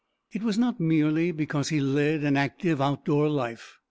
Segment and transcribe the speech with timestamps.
[0.31, 3.77] It was not merely because he led an active outdoor life.